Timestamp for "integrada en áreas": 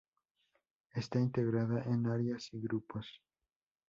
1.19-2.51